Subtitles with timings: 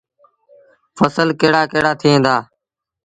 [0.97, 2.35] ڦسل ڪهڙآ ڪهڙآ ٿئيٚݩ دآ۔